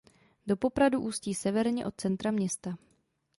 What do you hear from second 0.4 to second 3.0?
Do Popradu ústí severně od centra města.